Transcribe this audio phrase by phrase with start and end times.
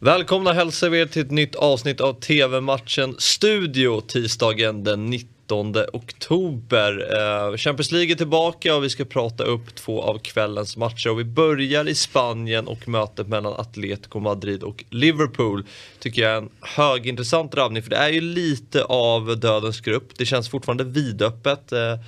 [0.00, 7.14] Välkomna hälsar vi er till ett nytt avsnitt av TV-matchen Studio tisdagen den 19 oktober.
[7.16, 11.10] Eh, Champions League är tillbaka och vi ska prata upp två av kvällens matcher.
[11.10, 15.64] Och vi börjar i Spanien och mötet mellan Atletico Madrid och Liverpool.
[15.98, 20.08] Tycker jag är en högintressant drabbning för det är ju lite av dödens grupp.
[20.16, 21.72] Det känns fortfarande vidöppet.
[21.72, 21.98] Eh,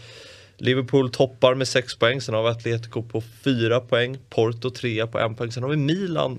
[0.59, 5.19] Liverpool toppar med 6 poäng, sen har vi Atletico på 4 poäng, Porto 3 på
[5.19, 6.39] 1 poäng, sen har vi Milan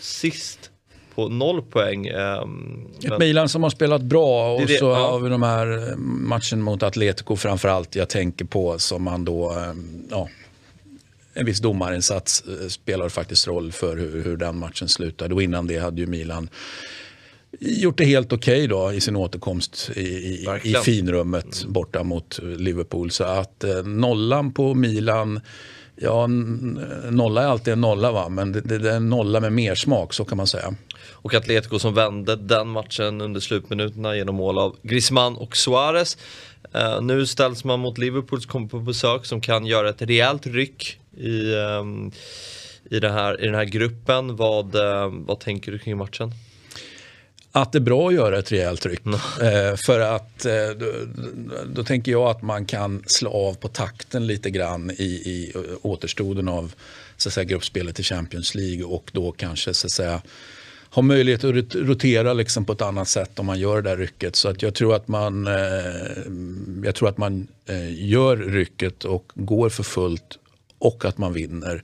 [0.00, 0.70] sist
[1.14, 2.10] på 0 poäng.
[2.10, 3.18] Um, Ett.
[3.18, 5.10] Milan som har spelat bra och det, så ja.
[5.10, 9.50] har vi de här eh, matchen mot Atletico framförallt jag tänker på som man då,
[9.50, 10.28] ehm, ja,
[11.34, 15.66] en viss domarinsats eh, spelar faktiskt roll för hur, hur den matchen slutade och innan
[15.66, 16.48] det hade ju Milan
[17.60, 23.10] gjort det helt okej okay i sin återkomst i, i, i finrummet borta mot Liverpool.
[23.10, 25.40] Så att eh, nollan på Milan,
[25.96, 26.26] ja
[27.10, 29.74] nolla är alltid en nolla va, men det, det, det är en nolla med mer
[29.74, 30.74] smak så kan man säga.
[31.10, 36.18] Och Atletico som vände den matchen under slutminuterna genom mål av Griezmann och Suarez.
[36.74, 40.46] Uh, nu ställs man mot Liverpool som kommer på besök som kan göra ett rejält
[40.46, 42.12] ryck i, um,
[42.90, 44.36] i, det här, i den här gruppen.
[44.36, 46.32] Vad, uh, vad tänker du kring matchen?
[47.52, 49.02] att det är bra att göra ett rejält tryck.
[49.06, 49.20] Mm.
[49.40, 50.92] Eh, för att eh, då,
[51.66, 56.48] då, tänker jag att man kan slå av på takten lite grann i, i återstoden
[56.48, 56.74] av
[57.16, 60.22] så att säga, gruppspelet i Champions League och då kanske så att säga
[60.94, 64.36] ha möjlighet att rotera liksom på ett annat sätt om man gör det där rycket.
[64.36, 65.54] Så att jag tror att man, eh,
[66.84, 70.38] jag tror att man eh, gör rycket och går för fullt
[70.78, 71.82] och att man vinner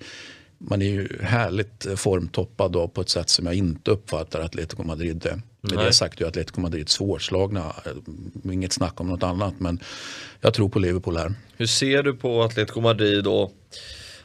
[0.58, 4.82] man är ju härligt formtoppad då på ett sätt som jag inte uppfattar att Atletico
[4.82, 5.42] Madrid är.
[5.60, 7.72] Med det sagt är Atletico Madrid svårslagna.
[8.44, 9.80] Inget snack om något annat men
[10.40, 11.34] jag tror på Liverpool här.
[11.56, 13.50] Hur ser du på Atletico Madrid då?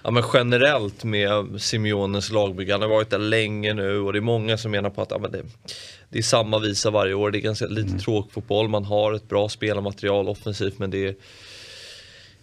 [0.03, 2.71] Ja, men generellt med Simeones lagbygge.
[2.71, 5.17] Han har varit där länge nu och det är många som menar på att ja,
[5.17, 5.43] men det,
[6.09, 7.31] det är samma visa varje år.
[7.31, 7.99] Det är ganska lite mm.
[7.99, 8.67] tråkfotboll.
[8.67, 11.15] Man har ett bra spelarmaterial offensivt men det är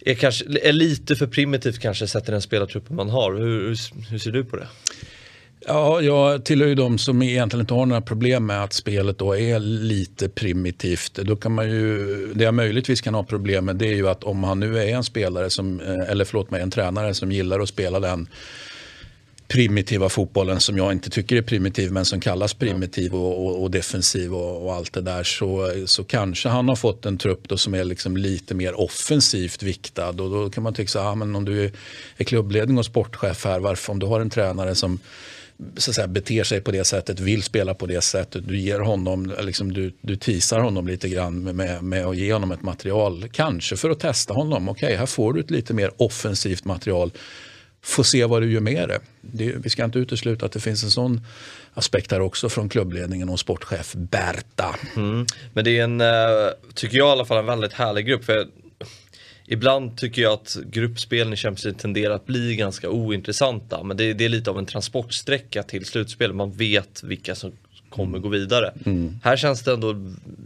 [0.05, 3.33] är, kanske, är lite för primitivt kanske sett till den spelartruppen man har.
[3.33, 3.77] Hur, hur,
[4.09, 4.67] hur, ser du på det?
[5.67, 9.37] Ja, jag tillhör ju de som egentligen inte har några problem med att spelet då
[9.37, 11.13] är lite primitivt.
[11.13, 14.23] Då kan man ju, det jag möjligtvis kan ha problem med det är ju att
[14.23, 17.59] om han nu är en spelare som, eh, eller förlåt mig, en tränare som gillar
[17.59, 18.27] att spela den
[19.47, 23.71] primitiva fotbollen som jag inte tycker är primitiv men som kallas primitiv och, och, och
[23.71, 27.57] defensiv och, och, allt det där så, så kanske han har fått en trupp då
[27.57, 31.15] som är liksom lite mer offensivt viktad och då kan man tycka så här, ah,
[31.15, 31.71] men om du
[32.17, 34.99] är klubbledning och sportchef här, varför om du har en tränare som
[35.77, 38.47] så att säga, beter sig på det sättet, vill spela på det sättet.
[38.47, 42.51] Du ger honom, liksom, du, du teasar honom lite grann med, med att ge honom
[42.51, 43.29] ett material.
[43.31, 44.69] Kanske för att testa honom.
[44.69, 47.11] Okej, okay, här får du ett lite mer offensivt material
[47.83, 48.99] få se vad du gör med det.
[49.21, 49.53] det.
[49.57, 51.21] Vi ska inte utesluta att det finns en sån
[51.73, 54.75] aspekt här också från klubbledningen och sportchef Berta.
[54.95, 55.25] Mm.
[55.53, 56.07] Men det är en, eh,
[56.73, 58.23] tycker jag i alla fall, en väldigt härlig grupp.
[58.25, 58.47] För
[59.53, 63.83] Ibland tycker jag att gruppspelen i Champions League tenderar att bli ganska ointressanta.
[63.83, 66.33] Men det, det är lite av en transportsträcka till slutspel.
[66.33, 67.51] Man vet vilka som
[67.89, 68.73] kommer gå vidare.
[68.85, 69.19] Mm.
[69.23, 69.95] Här känns det ändå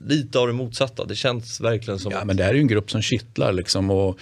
[0.08, 1.06] lite av det motsatta.
[1.06, 2.28] Det känns verkligen som Ja att...
[2.28, 3.92] men det här är ju en grupp som kittlar liksom.
[3.92, 4.20] Och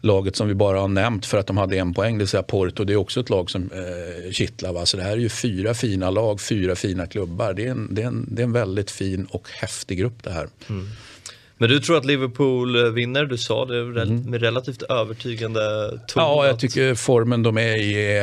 [0.00, 2.42] laget som vi bara har nämnt för att de hade en poäng, det vill säga
[2.42, 4.72] Porto, det är också ett lag som eh, kittlar.
[4.72, 4.86] Va?
[4.86, 7.54] Så det här är ju fyra fina lag, fyra fina klubbar.
[7.54, 10.30] Det är en, det är en, det är en väldigt fin och häftig grupp det
[10.30, 10.48] här.
[10.68, 10.88] Mm.
[11.62, 13.24] Men du tror att Liverpool eh, vinner?
[13.24, 14.30] Du sa det mm.
[14.30, 16.22] med relativt övertygande ton.
[16.22, 18.22] Ja, jag tycker formen de är i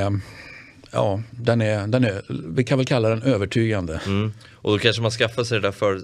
[0.91, 4.01] Ja, den är, den är, vi kan väl kalla den övertygande.
[4.05, 4.33] Mm.
[4.53, 6.01] Och då kanske man skaffar sig det där för, eh,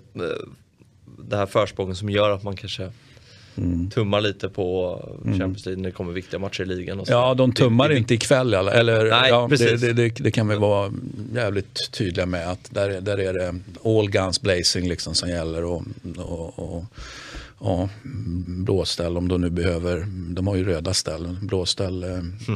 [1.29, 2.91] det här försprånget som gör att man kanske
[3.57, 3.89] mm.
[3.89, 5.39] tummar lite på mm.
[5.39, 6.99] Champions League när det kommer viktiga matcher i ligan.
[6.99, 7.13] Och så.
[7.13, 8.53] Ja, de tummar det, inte ikväll.
[8.53, 9.81] Eller, Nej, ja, precis.
[9.81, 10.93] Det, det, det, kan vi vara
[11.35, 15.63] jävligt tydliga med att där, där är det all guns blazing liksom som gäller.
[15.63, 15.83] och,
[16.17, 16.85] och, och
[17.59, 17.89] ja,
[18.47, 20.05] blåställ om de nu behöver.
[20.33, 21.37] De har ju röda ställ.
[21.41, 22.19] Blåställ eh,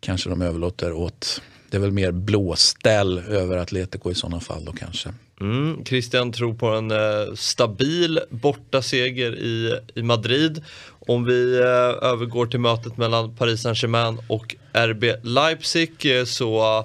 [0.00, 1.42] kanske de överlåter åt.
[1.70, 5.08] Det är väl mer blåställ över Atletico i sådana fall då kanske.
[5.40, 10.64] Mm, Christian tror på en eh, stabil bortaseger i, i Madrid.
[11.06, 16.84] Om vi eh, övergår till mötet mellan Paris Saint-Germain och RB Leipzig eh, så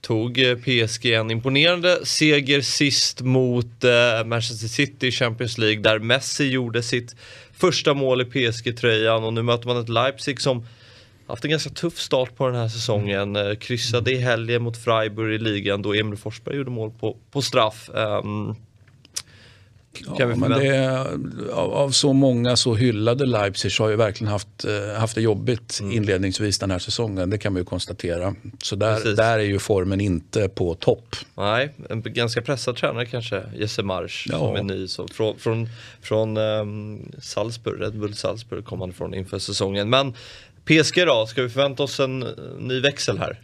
[0.00, 5.98] tog eh, PSG en imponerande seger sist mot eh, Manchester City i Champions League där
[5.98, 7.16] Messi gjorde sitt
[7.56, 10.66] första mål i PSG-tröjan och nu möter man ett Leipzig som
[11.32, 13.36] haft en ganska tuff start på den här säsongen.
[13.36, 13.56] Mm.
[13.56, 17.90] Kryssade i helgen mot Freiburg i ligan då Emil Forsberg gjorde mål på, på straff.
[17.94, 18.56] Um,
[20.18, 21.00] vi men det,
[21.52, 25.78] av, av så många så hyllade Leipzig har ju verkligen haft, eh, haft det jobbigt
[25.80, 25.92] Mm.
[25.92, 27.30] inledningsvis den här säsongen.
[27.30, 28.34] Det kan man ju konstatera.
[28.62, 29.16] Så där, Precis.
[29.16, 31.16] där är ju formen inte på topp.
[31.34, 34.38] Nej, en ganska pressad tränare kanske, Jesse Marsch Ja.
[34.38, 34.88] som är ny.
[34.88, 35.68] Så från från,
[36.02, 39.90] från ehm, Salzburg, Red Bull Salzburg kom han från inför säsongen.
[39.90, 40.14] Men
[40.64, 42.28] PSG då, ska vi förvänta oss en eh,
[42.58, 43.38] ny växel här?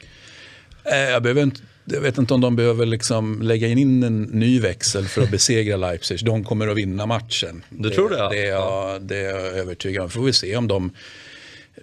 [0.85, 4.61] Eh, Jag, behöver inte, jag vet inte om de behöver liksom lägga in en ny
[4.61, 6.25] växel för att besegra Leipzig.
[6.25, 7.65] De kommer att vinna matchen.
[7.71, 8.29] Du tror det, ja?
[8.29, 10.11] Det är, jag, det är jag övertygad om.
[10.11, 10.91] Får vi se om de...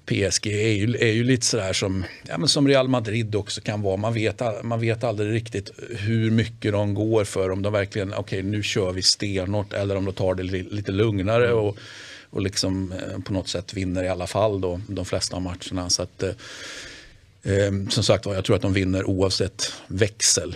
[0.05, 3.81] PSG är ju, är ju lite sådär som, ja, men som Real Madrid också kan
[3.81, 3.97] vara.
[3.97, 7.51] Man vet, man vet aldrig riktigt hur mycket de går för.
[7.51, 10.91] Om de verkligen, okej nu kör vi stenhårt eller om de tar det li, lite
[10.91, 11.77] lugnare och,
[12.29, 15.89] och liksom eh, på något sätt vinner i alla fall då, de flesta av matcherna.
[15.89, 16.29] Så att, eh,
[17.43, 20.55] eh, som sagt var, jag tror att de vinner oavsett växel.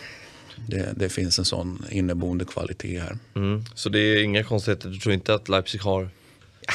[0.68, 3.18] Det, det finns en sån inneboende kvalitet här.
[3.36, 3.66] Mm.
[3.76, 6.10] Så det är inga konstigheter, du tror inte att Leipzig har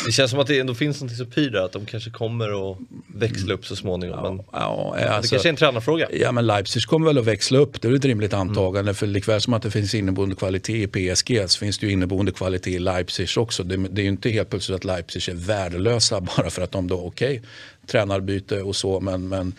[0.07, 2.71] det känns som att det ändå finns något som pyr där, att de kanske kommer
[2.73, 4.23] att växla upp så småningom.
[4.37, 6.09] Men Ja, det alltså, kanske är en tränarfråga.
[6.13, 8.95] ja, men Leipzig kommer väl att växla upp, det är ett rimligt antagande.
[8.95, 12.33] För likväl som att det finns inneboende kvalitet i PSG så finns det ju inneboende
[12.33, 13.63] kvalitet i Leipzig också.
[13.63, 16.89] Det, det är ju inte helt plötsligt att Leipzig är värdelösa bara för att de
[16.89, 17.43] då, okej,
[17.87, 19.53] tränarbyte och så, men, men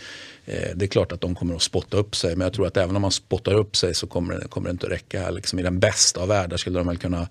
[0.46, 2.36] eh, det är klart att de kommer att spotta upp sig.
[2.36, 4.72] Men jag tror att även om man spottar upp sig så kommer det, kommer det
[4.72, 5.30] inte att räcka.
[5.30, 7.28] Liksom I den bästa av världar skulle de väl kunna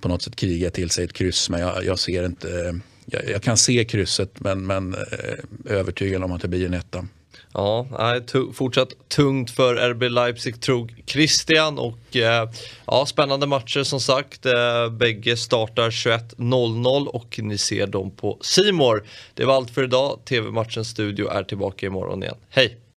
[0.00, 1.50] på något sätt kriga till sig ett kryss.
[1.50, 6.32] Men jag, jag ser inte, jag, jag kan se krysset men, men eh, övertygad om
[6.32, 7.06] att det blir en etta.
[7.56, 7.86] Ja,
[8.52, 12.50] fortsatt tungt för RB Leipzig tror Christian och eh,
[12.86, 14.46] ja, spännande matcher som sagt.
[14.46, 19.04] Eh, bägge startar 21.00 och ni ser dem på Simor.
[19.34, 20.20] Det var allt för idag.
[20.24, 22.36] TV-matchens studio är tillbaka imorgon igen.
[22.48, 22.83] Hej!